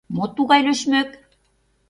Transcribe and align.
Мо 0.15 0.25
тугай 0.35 0.61
лӧшмӧк?.. 0.67 1.09